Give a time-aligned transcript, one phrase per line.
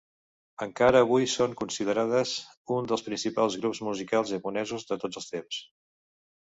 [0.65, 2.33] Encara avui són considerades
[2.79, 5.67] un dels principals grups musicals japonesos de tots els temps.